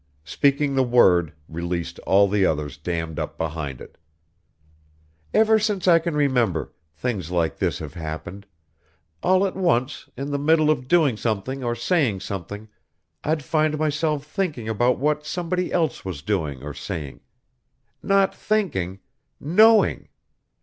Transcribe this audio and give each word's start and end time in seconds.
Speaking 0.25 0.73
the 0.73 0.81
word 0.81 1.31
released 1.47 1.99
all 2.07 2.27
the 2.27 2.43
others 2.43 2.75
dammed 2.75 3.19
up 3.19 3.37
behind 3.37 3.79
it. 3.79 3.99
"Ever 5.31 5.59
since 5.59 5.87
I 5.87 5.99
can 5.99 6.15
remember, 6.15 6.73
things 6.95 7.29
like 7.29 7.59
this 7.59 7.77
have 7.77 7.93
happened 7.93 8.47
all 9.21 9.45
at 9.45 9.55
once, 9.55 10.09
in 10.17 10.31
the 10.31 10.39
middle 10.39 10.71
of 10.71 10.87
doing 10.87 11.17
something 11.17 11.63
or 11.63 11.75
saying 11.75 12.21
something, 12.21 12.67
I'd 13.23 13.43
find 13.43 13.77
myself 13.77 14.25
thinking 14.25 14.67
about 14.67 14.97
what 14.97 15.23
somebody 15.23 15.71
else 15.71 16.03
was 16.03 16.23
doing 16.23 16.63
or 16.63 16.73
saying. 16.73 17.19
Not 18.01 18.33
thinking 18.33 19.01
knowing. 19.39 20.09